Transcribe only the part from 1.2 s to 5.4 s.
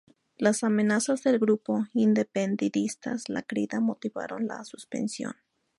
del grupo independentista La Crida motivaron la suspensión.